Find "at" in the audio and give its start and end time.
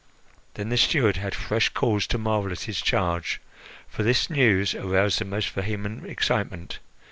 2.51-2.61